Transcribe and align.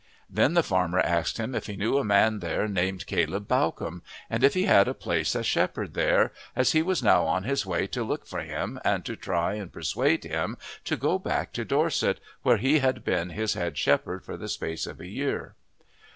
Then 0.27 0.55
the 0.55 0.63
farmer 0.63 0.97
asked 0.99 1.37
him 1.37 1.53
if 1.53 1.67
he 1.67 1.75
knew 1.75 1.99
a 1.99 2.03
man 2.03 2.39
there 2.39 2.67
named 2.67 3.05
Caleb 3.05 3.47
Bawcombe, 3.47 4.01
and 4.31 4.43
if 4.43 4.55
he 4.55 4.63
had 4.63 4.87
a 4.87 4.95
place 4.95 5.35
as 5.35 5.45
shepherd 5.45 5.93
there, 5.93 6.31
as 6.55 6.71
he 6.71 6.81
was 6.81 7.03
now 7.03 7.25
on 7.25 7.43
his 7.43 7.67
way 7.67 7.85
to 7.89 8.03
look 8.03 8.25
for 8.25 8.39
him 8.39 8.79
and 8.83 9.05
to 9.05 9.15
try 9.15 9.53
and 9.53 9.71
persuade 9.71 10.23
him 10.23 10.57
to 10.85 10.97
go 10.97 11.19
back 11.19 11.53
to 11.53 11.63
Dorset, 11.65 12.19
where 12.41 12.57
he 12.57 12.79
had 12.79 13.03
been 13.03 13.29
his 13.29 13.53
head 13.53 13.77
shepherd 13.77 14.25
for 14.25 14.37
the 14.37 14.49
space 14.49 14.87
of 14.87 14.99
a 14.99 15.07
year. 15.07 15.53